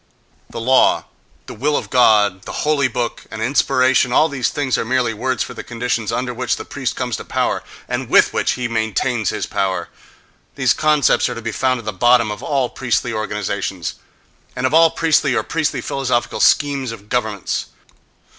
[0.49, 1.05] —The "law,"
[1.45, 5.53] the "will of God," the "holy book," and "inspiration"—all these things are merely words for
[5.53, 9.45] the conditions under which the priest comes to power and with which he maintains his
[9.45, 13.93] power,—these concepts are to be found at the bottom of all priestly organizations,
[14.55, 17.67] and of all priestly or priestly philosophical schemes of governments.